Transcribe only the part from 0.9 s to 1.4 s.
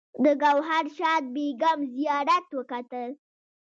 شاد